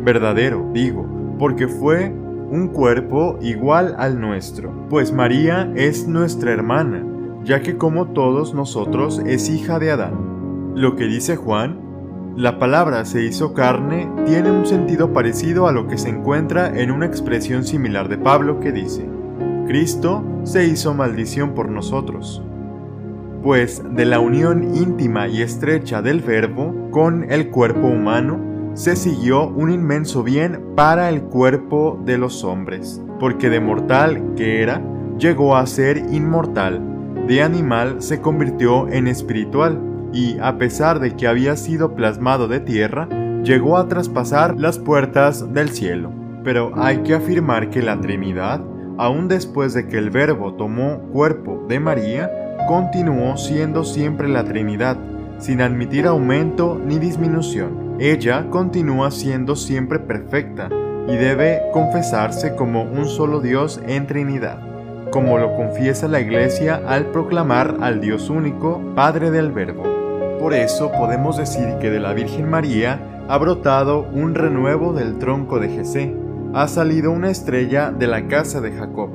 Verdadero, 0.09 0.71
digo, 0.73 1.07
porque 1.39 1.69
fue 1.69 2.11
un 2.51 2.69
cuerpo 2.69 3.39
igual 3.43 3.95
al 3.99 4.19
nuestro, 4.19 4.73
pues 4.89 5.13
María 5.13 5.71
es 5.77 6.09
nuestra 6.09 6.51
hermana, 6.51 7.05
ya 7.45 7.61
que 7.61 7.77
como 7.77 8.07
todos 8.07 8.55
nosotros 8.55 9.21
es 9.27 9.51
hija 9.51 9.79
de 9.79 9.91
Adán. 9.91 10.73
Lo 10.75 10.97
que 10.97 11.05
dice 11.05 11.37
Juan, 11.37 11.79
la 12.39 12.59
palabra 12.59 13.05
se 13.05 13.23
hizo 13.23 13.53
carne 13.53 14.11
tiene 14.25 14.51
un 14.51 14.65
sentido 14.65 15.13
parecido 15.13 15.69
a 15.69 15.73
lo 15.73 15.89
que 15.89 15.99
se 15.99 16.09
encuentra 16.09 16.81
en 16.81 16.91
una 16.91 17.05
expresión 17.05 17.65
similar 17.65 18.09
de 18.09 18.17
Pablo 18.17 18.61
que 18.61 18.73
dice, 18.73 19.07
Cristo 19.67 20.25
se 20.45 20.65
hizo 20.65 20.95
maldición 20.95 21.51
por 21.55 21.69
nosotros. 21.69 22.43
Pues 23.43 23.83
de 23.95 24.07
la 24.07 24.21
unión 24.21 24.75
íntima 24.75 25.29
y 25.29 25.43
estrecha 25.43 26.01
del 26.01 26.23
Verbo 26.23 26.89
con 26.93 27.31
el 27.31 27.51
cuerpo 27.51 27.89
humano, 27.89 28.48
se 28.79 28.95
siguió 28.95 29.49
un 29.49 29.73
inmenso 29.73 30.23
bien 30.23 30.63
para 30.77 31.09
el 31.09 31.23
cuerpo 31.23 32.01
de 32.05 32.17
los 32.17 32.45
hombres, 32.45 33.03
porque 33.19 33.51
de 33.51 33.59
mortal 33.59 34.35
que 34.37 34.63
era, 34.63 34.81
llegó 35.19 35.57
a 35.57 35.67
ser 35.67 35.99
inmortal, 36.13 36.81
de 37.27 37.43
animal 37.43 37.97
se 37.99 38.21
convirtió 38.21 38.89
en 38.89 39.09
espiritual, 39.09 39.81
y 40.13 40.39
a 40.39 40.59
pesar 40.59 41.01
de 41.01 41.17
que 41.17 41.27
había 41.27 41.57
sido 41.57 41.97
plasmado 41.97 42.47
de 42.47 42.61
tierra, 42.61 43.09
llegó 43.43 43.79
a 43.79 43.89
traspasar 43.89 44.55
las 44.57 44.79
puertas 44.79 45.53
del 45.53 45.71
cielo. 45.71 46.13
pero 46.45 46.71
hay 46.77 46.99
que 46.99 47.15
afirmar 47.15 47.69
que 47.71 47.83
la 47.83 48.01
Trinidad, 48.01 48.63
aun 48.97 49.27
después 49.27 49.75
de 49.75 49.89
que 49.89 49.99
el 49.99 50.11
Verbo 50.11 50.55
tomó 50.55 51.01
cuerpo 51.13 51.67
de 51.69 51.81
María, 51.81 52.31
continuó 52.69 53.37
siendo 53.37 53.85
siempre 53.85 54.29
la 54.29 54.45
Trinidad, 54.45 54.97
sin 55.39 55.61
admitir 55.61 56.07
aumento 56.07 56.81
ni 56.87 56.99
disminución. 57.01 57.88
Ella 58.01 58.47
continúa 58.51 59.11
siendo 59.11 59.57
siempre 59.57 59.99
perfecta 59.99 60.69
y 61.09 61.17
debe 61.17 61.63
confesarse 61.73 62.55
como 62.55 62.85
un 62.85 63.09
solo 63.09 63.41
Dios 63.41 63.81
en 63.89 64.07
Trinidad, 64.07 64.59
como 65.11 65.37
lo 65.37 65.57
confiesa 65.57 66.07
la 66.07 66.21
Iglesia 66.21 66.81
al 66.87 67.07
proclamar 67.07 67.79
al 67.81 68.01
Dios 68.01 68.31
único, 68.31 68.81
Padre 68.95 69.33
del 69.33 69.51
Verbo. 69.51 69.83
Por 70.39 70.55
eso 70.55 70.93
podemos 70.93 71.39
decir 71.39 71.75
que 71.81 71.91
de 71.91 71.99
la 71.99 72.13
Virgen 72.13 72.49
María 72.49 73.01
ha 73.29 73.37
brotado 73.37 74.07
un 74.13 74.37
renuevo 74.37 74.93
del 74.93 75.19
tronco 75.19 75.59
de 75.59 75.69
Jesé, 75.69 76.15
ha 76.55 76.69
salido 76.69 77.11
una 77.11 77.31
estrella 77.31 77.91
de 77.91 78.07
la 78.07 78.29
casa 78.29 78.61
de 78.61 78.71
Jacob. 78.71 79.11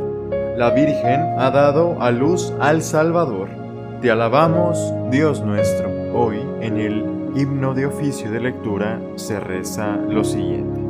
La 0.58 0.72
Virgen 0.72 1.22
ha 1.40 1.52
dado 1.52 2.02
a 2.02 2.12
luz 2.12 2.54
al 2.60 2.82
Salvador. 2.82 3.48
Te 4.02 4.12
alabamos, 4.12 4.94
Dios 5.10 5.42
nuestro. 5.42 5.90
Hoy, 6.14 6.42
en 6.60 6.78
el 6.78 7.13
himno 7.36 7.74
de 7.74 7.86
oficio 7.86 8.32
de 8.32 8.40
lectura, 8.40 9.00
se 9.16 9.40
reza 9.40 9.98
lo 9.98 10.24
siguiente. 10.24 10.82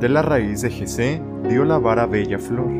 De 0.00 0.08
la 0.08 0.22
raíz 0.22 0.62
de 0.62 0.70
Jesé 0.70 1.22
dio 1.48 1.64
la 1.64 1.78
vara 1.78 2.06
bella 2.06 2.38
flor, 2.38 2.70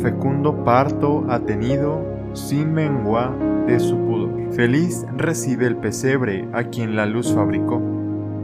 fecundo 0.00 0.64
parto 0.64 1.24
ha 1.28 1.40
tenido, 1.40 2.04
sin 2.32 2.72
mengua 2.72 3.34
de 3.66 3.80
su 3.80 3.96
pudor. 3.96 4.52
Feliz 4.52 5.06
recibe 5.16 5.66
el 5.66 5.76
pesebre 5.76 6.48
a 6.52 6.64
quien 6.64 6.96
la 6.96 7.06
luz 7.06 7.34
fabricó 7.34 7.80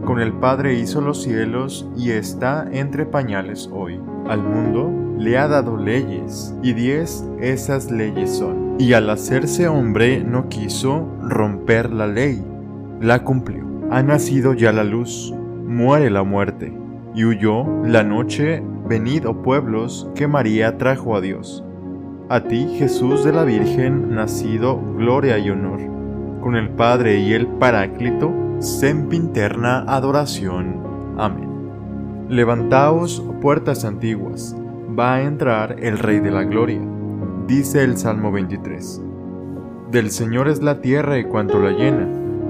con 0.04 0.20
el 0.20 0.32
Padre 0.32 0.74
hizo 0.74 1.00
los 1.00 1.22
cielos 1.22 1.88
y 1.96 2.10
está 2.10 2.66
entre 2.72 3.06
pañales 3.06 3.70
hoy. 3.72 4.00
Al 4.28 4.42
mundo 4.42 4.90
le 5.16 5.38
ha 5.38 5.46
dado 5.46 5.76
leyes, 5.76 6.54
y 6.60 6.72
diez 6.72 7.24
esas 7.40 7.90
leyes 7.90 8.30
son. 8.30 8.76
Y 8.80 8.94
al 8.94 9.08
hacerse 9.10 9.68
hombre 9.68 10.24
no 10.24 10.48
quiso 10.48 11.06
romper 11.22 11.92
la 11.92 12.08
ley, 12.08 12.42
la 13.02 13.24
cumplió. 13.24 13.64
Ha 13.90 14.02
nacido 14.02 14.54
ya 14.54 14.72
la 14.72 14.84
luz, 14.84 15.34
muere 15.66 16.08
la 16.08 16.22
muerte, 16.22 16.72
y 17.14 17.24
huyó 17.24 17.66
la 17.84 18.04
noche, 18.04 18.62
venid, 18.88 19.26
oh 19.26 19.42
pueblos, 19.42 20.08
que 20.14 20.28
María 20.28 20.78
trajo 20.78 21.16
a 21.16 21.20
Dios. 21.20 21.64
A 22.28 22.44
ti, 22.44 22.76
Jesús 22.78 23.24
de 23.24 23.32
la 23.32 23.44
Virgen, 23.44 24.14
nacido, 24.14 24.80
gloria 24.96 25.36
y 25.38 25.50
honor. 25.50 25.80
Con 26.40 26.54
el 26.54 26.70
Padre 26.70 27.18
y 27.18 27.32
el 27.34 27.46
Paráclito, 27.46 28.32
sempiterna 28.60 29.80
adoración. 29.80 30.80
Amén. 31.18 31.50
Levantaos, 32.28 33.22
puertas 33.40 33.84
antiguas, 33.84 34.56
va 34.98 35.16
a 35.16 35.22
entrar 35.22 35.76
el 35.80 35.98
Rey 35.98 36.20
de 36.20 36.30
la 36.30 36.44
Gloria, 36.44 36.80
dice 37.48 37.82
el 37.82 37.96
Salmo 37.98 38.30
23. 38.30 39.02
Del 39.90 40.10
Señor 40.10 40.48
es 40.48 40.62
la 40.62 40.80
tierra 40.80 41.18
y 41.18 41.24
cuanto 41.24 41.58
la 41.58 41.72
llena, 41.72 42.21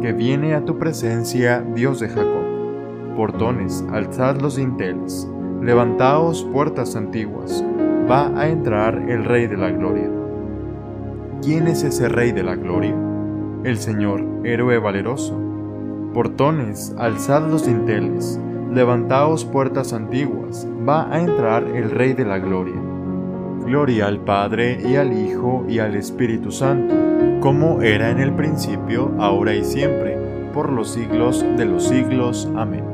que 0.00 0.12
viene 0.12 0.54
a 0.54 0.64
tu 0.64 0.78
presencia, 0.78 1.64
Dios 1.74 2.00
de 2.00 2.08
Jacob. 2.08 3.16
Portones, 3.16 3.84
alzad 3.92 4.40
los 4.40 4.56
dinteles, 4.56 5.28
levantaos 5.60 6.44
puertas 6.52 6.96
antiguas, 6.96 7.64
va 8.10 8.28
a 8.38 8.48
entrar 8.48 9.08
el 9.08 9.24
Rey 9.24 9.46
de 9.46 9.56
la 9.56 9.70
Gloria. 9.70 10.10
¿Quién 11.42 11.68
es 11.68 11.82
ese 11.82 12.08
Rey 12.08 12.32
de 12.32 12.42
la 12.42 12.56
Gloria? 12.56 12.94
el 13.64 13.78
Señor, 13.78 14.24
héroe 14.44 14.78
valeroso. 14.78 15.38
Portones, 16.14 16.94
alzad 16.98 17.48
los 17.48 17.66
dinteles, 17.66 18.38
levantaos 18.72 19.44
puertas 19.44 19.92
antiguas, 19.92 20.66
va 20.86 21.12
a 21.12 21.20
entrar 21.20 21.64
el 21.64 21.90
Rey 21.90 22.12
de 22.12 22.24
la 22.24 22.38
Gloria. 22.38 22.80
Gloria 23.64 24.08
al 24.08 24.18
Padre 24.20 24.78
y 24.84 24.96
al 24.96 25.12
Hijo 25.12 25.64
y 25.68 25.78
al 25.78 25.94
Espíritu 25.94 26.50
Santo, 26.50 26.94
como 27.42 27.82
era 27.82 28.10
en 28.10 28.20
el 28.20 28.32
principio, 28.32 29.10
ahora 29.18 29.52
y 29.52 29.64
siempre, 29.64 30.16
por 30.54 30.70
los 30.70 30.92
siglos 30.92 31.44
de 31.56 31.66
los 31.66 31.88
siglos. 31.88 32.48
Amén. 32.56 32.84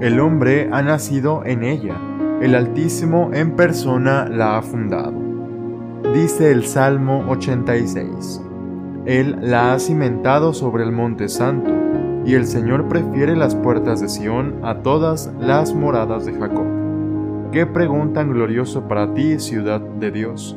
El 0.00 0.18
hombre 0.18 0.70
ha 0.72 0.82
nacido 0.82 1.44
en 1.44 1.62
ella, 1.62 1.94
el 2.40 2.54
Altísimo 2.54 3.30
en 3.34 3.54
persona 3.54 4.26
la 4.28 4.56
ha 4.56 4.62
fundado. 4.62 5.12
Dice 6.14 6.50
el 6.50 6.64
Salmo 6.64 7.26
86. 7.28 8.40
Él 9.04 9.36
la 9.42 9.74
ha 9.74 9.78
cimentado 9.78 10.54
sobre 10.54 10.84
el 10.84 10.92
monte 10.92 11.28
santo, 11.28 11.70
y 12.24 12.34
el 12.34 12.46
Señor 12.46 12.88
prefiere 12.88 13.36
las 13.36 13.54
puertas 13.54 14.00
de 14.00 14.08
Sión 14.08 14.54
a 14.62 14.76
todas 14.76 15.30
las 15.38 15.74
moradas 15.74 16.24
de 16.24 16.32
Jacob. 16.32 16.66
Qué 17.52 17.66
pregunta 17.66 18.24
glorioso 18.24 18.88
para 18.88 19.12
ti, 19.12 19.38
ciudad 19.38 19.80
de 19.80 20.10
Dios. 20.12 20.56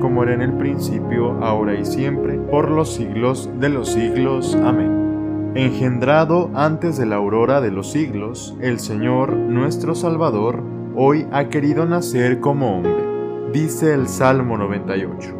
como 0.00 0.22
era 0.22 0.34
en 0.34 0.42
el 0.42 0.54
principio, 0.54 1.32
ahora 1.42 1.78
y 1.78 1.84
siempre, 1.84 2.38
por 2.38 2.70
los 2.70 2.94
siglos 2.94 3.50
de 3.60 3.68
los 3.68 3.90
siglos. 3.90 4.56
Amén. 4.64 5.52
Engendrado 5.54 6.50
antes 6.54 6.96
de 6.96 7.06
la 7.06 7.16
aurora 7.16 7.60
de 7.60 7.70
los 7.70 7.90
siglos, 7.90 8.56
el 8.60 8.78
Señor, 8.78 9.36
nuestro 9.36 9.94
Salvador, 9.94 10.62
hoy 10.94 11.26
ha 11.32 11.48
querido 11.48 11.86
nacer 11.86 12.40
como 12.40 12.78
hombre, 12.78 13.04
dice 13.52 13.94
el 13.94 14.08
Salmo 14.08 14.56
98. 14.56 15.36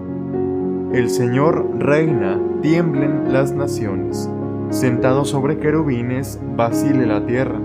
El 0.92 1.10
Señor 1.10 1.68
reina, 1.78 2.40
tiemblen 2.62 3.32
las 3.32 3.52
naciones. 3.52 4.28
Sentado 4.70 5.24
sobre 5.24 5.58
querubines, 5.58 6.40
vacile 6.56 7.06
la 7.06 7.24
tierra. 7.24 7.60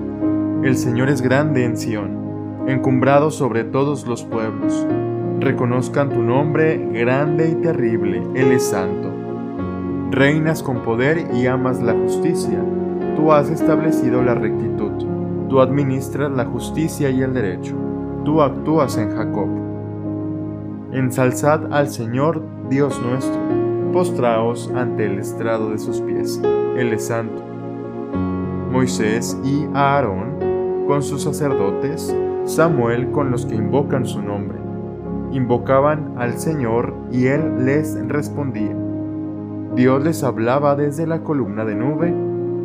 El 0.63 0.77
Señor 0.77 1.09
es 1.09 1.21
grande 1.21 1.65
en 1.65 1.77
Sión, 1.77 2.65
encumbrado 2.67 3.31
sobre 3.31 3.63
todos 3.63 4.05
los 4.05 4.23
pueblos. 4.23 4.85
Reconozcan 5.39 6.09
tu 6.09 6.21
nombre 6.21 6.77
grande 6.91 7.49
y 7.49 7.55
terrible, 7.55 8.23
Él 8.35 8.51
es 8.51 8.63
santo. 8.63 9.11
Reinas 10.11 10.63
con 10.63 10.83
poder 10.83 11.27
y 11.33 11.47
amas 11.47 11.81
la 11.81 11.93
justicia. 11.93 12.59
Tú 13.15 13.31
has 13.31 13.49
establecido 13.49 14.23
la 14.23 14.35
rectitud. 14.35 14.91
Tú 15.49 15.59
administras 15.59 16.31
la 16.31 16.45
justicia 16.45 17.09
y 17.09 17.21
el 17.21 17.33
derecho. 17.33 17.75
Tú 18.23 18.41
actúas 18.41 18.97
en 18.97 19.15
Jacob. 19.15 19.49
Ensalzad 20.91 21.73
al 21.73 21.89
Señor 21.89 22.41
Dios 22.69 23.01
nuestro, 23.01 23.39
postraos 23.91 24.71
ante 24.73 25.05
el 25.05 25.19
estrado 25.19 25.69
de 25.69 25.77
sus 25.77 26.01
pies, 26.01 26.41
Él 26.77 26.93
es 26.93 27.07
santo. 27.07 27.43
Moisés 28.71 29.37
y 29.43 29.65
Aarón 29.73 30.85
con 30.87 31.03
sus 31.03 31.23
sacerdotes, 31.23 32.15
Samuel 32.45 33.11
con 33.11 33.29
los 33.29 33.45
que 33.45 33.55
invocan 33.55 34.05
su 34.05 34.21
nombre. 34.21 34.64
Invocaban 35.31 36.13
al 36.17 36.37
Señor 36.37 36.93
y 37.11 37.27
Él 37.27 37.65
les 37.65 37.97
respondía. 38.07 38.75
Dios 39.75 40.03
les 40.03 40.23
hablaba 40.23 40.75
desde 40.75 41.05
la 41.05 41.21
columna 41.21 41.65
de 41.65 41.75
nube, 41.75 42.13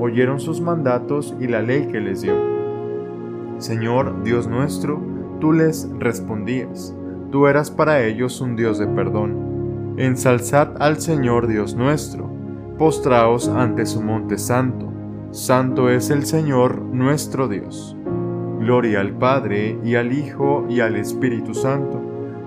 oyeron 0.01 0.41
sus 0.41 0.61
mandatos 0.61 1.35
y 1.41 1.47
la 1.47 1.63
ley 1.63 1.87
que 1.87 2.01
les 2.01 2.23
dio. 2.23 2.35
Señor 3.59 4.23
Dios 4.23 4.49
nuestro, 4.49 5.01
tú 5.41 5.53
les 5.53 5.91
respondías, 5.99 6.95
tú 7.31 7.47
eras 7.47 7.71
para 7.71 8.05
ellos 8.05 8.41
un 8.41 8.57
Dios 8.57 8.79
de 8.79 8.87
perdón 8.87 9.51
Ensalzad 10.01 10.81
al 10.81 10.99
Señor 10.99 11.47
Dios 11.47 11.75
nuestro, 11.75 12.31
postraos 12.79 13.49
ante 13.49 13.85
su 13.85 14.01
monte 14.01 14.39
santo, 14.39 14.91
santo 15.31 15.91
es 15.91 16.09
el 16.09 16.25
Señor 16.25 16.81
nuestro 16.81 17.49
Dios. 17.49 17.95
Gloria 18.61 19.01
al 19.01 19.13
Padre 19.13 19.79
y 19.85 19.97
al 19.97 20.13
Hijo 20.13 20.65
y 20.71 20.81
al 20.81 20.97
Espíritu 20.97 21.53
Santo, 21.53 22.01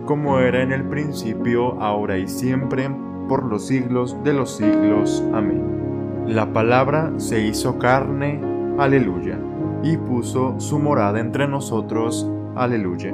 como 0.05 0.39
era 0.39 0.61
en 0.61 0.71
el 0.71 0.83
principio, 0.83 1.81
ahora 1.81 2.17
y 2.17 2.27
siempre, 2.27 2.89
por 3.27 3.45
los 3.45 3.67
siglos 3.67 4.17
de 4.23 4.33
los 4.33 4.57
siglos. 4.57 5.23
Amén. 5.33 6.25
La 6.27 6.53
palabra 6.53 7.11
se 7.17 7.45
hizo 7.45 7.77
carne, 7.79 8.39
aleluya, 8.77 9.37
y 9.83 9.97
puso 9.97 10.59
su 10.59 10.79
morada 10.79 11.19
entre 11.19 11.47
nosotros, 11.47 12.29
aleluya. 12.55 13.13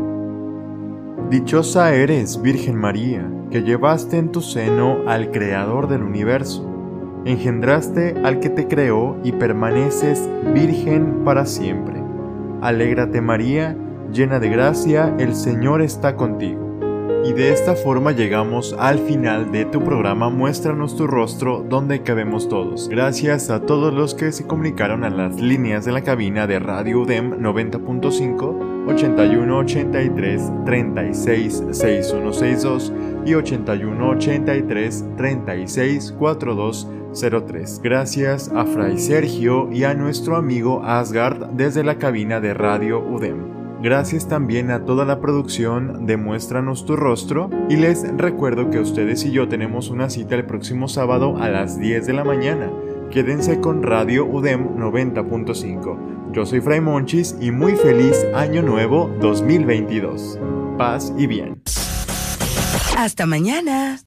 Dichosa 1.29 1.93
eres, 1.93 2.41
Virgen 2.41 2.75
María, 2.75 3.29
que 3.51 3.63
llevaste 3.63 4.17
en 4.17 4.31
tu 4.31 4.41
seno 4.41 4.97
al 5.07 5.31
Creador 5.31 5.87
del 5.87 6.03
universo, 6.03 6.67
engendraste 7.25 8.15
al 8.23 8.39
que 8.39 8.49
te 8.49 8.67
creó 8.67 9.17
y 9.23 9.31
permaneces 9.33 10.29
virgen 10.53 11.23
para 11.25 11.45
siempre. 11.45 12.01
Alégrate 12.61 13.21
María, 13.21 13.75
llena 14.11 14.39
de 14.39 14.49
gracia, 14.49 15.15
el 15.19 15.35
Señor 15.35 15.81
está 15.81 16.15
contigo. 16.15 16.68
Y 17.25 17.33
de 17.33 17.51
esta 17.51 17.75
forma 17.75 18.11
llegamos 18.13 18.73
al 18.79 18.97
final 18.99 19.51
de 19.51 19.65
tu 19.65 19.83
programa 19.83 20.29
Muéstranos 20.29 20.95
tu 20.95 21.05
rostro 21.05 21.65
donde 21.67 22.01
cabemos 22.01 22.47
todos. 22.47 22.87
Gracias 22.87 23.49
a 23.49 23.65
todos 23.65 23.93
los 23.93 24.15
que 24.15 24.31
se 24.31 24.47
comunicaron 24.47 25.03
a 25.03 25.09
las 25.09 25.39
líneas 25.39 25.83
de 25.83 25.91
la 25.91 26.01
cabina 26.01 26.47
de 26.47 26.59
Radio 26.59 27.01
UDEM 27.01 27.41
90.5, 27.41 28.87
81 28.87 29.57
83 29.57 30.51
36 30.65 31.63
6162 31.71 32.93
y 33.25 33.33
81 33.33 34.09
83 34.11 35.05
36 35.17 36.11
42 36.17 36.87
03. 37.13 37.81
Gracias 37.83 38.49
a 38.55 38.65
Fray 38.65 38.97
Sergio 38.97 39.69
y 39.71 39.83
a 39.83 39.93
nuestro 39.93 40.37
amigo 40.37 40.83
Asgard 40.85 41.47
desde 41.51 41.83
la 41.83 41.97
cabina 41.97 42.39
de 42.39 42.53
Radio 42.53 42.99
UDEM. 42.99 43.58
Gracias 43.81 44.27
también 44.27 44.71
a 44.71 44.83
toda 44.83 45.05
la 45.05 45.21
producción 45.21 46.05
de 46.05 46.17
Muéstranos 46.17 46.85
tu 46.85 46.97
rostro 46.97 47.49
y 47.69 47.77
les 47.77 48.05
recuerdo 48.17 48.69
que 48.69 48.79
ustedes 48.79 49.23
y 49.23 49.31
yo 49.31 49.47
tenemos 49.47 49.89
una 49.89 50.09
cita 50.09 50.35
el 50.35 50.45
próximo 50.45 50.89
sábado 50.89 51.37
a 51.37 51.47
las 51.47 51.79
10 51.79 52.05
de 52.05 52.13
la 52.13 52.25
mañana. 52.25 52.69
Quédense 53.09 53.61
con 53.61 53.81
Radio 53.81 54.25
UDEM 54.25 54.75
90.5. 54.75 56.33
Yo 56.33 56.45
soy 56.45 56.59
Fray 56.59 56.81
Monchis 56.81 57.35
y 57.39 57.51
muy 57.51 57.77
feliz 57.77 58.25
Año 58.35 58.61
Nuevo 58.61 59.09
2022. 59.21 60.37
Paz 60.77 61.13
y 61.17 61.27
bien. 61.27 61.61
Hasta 62.97 63.25
mañana. 63.25 63.97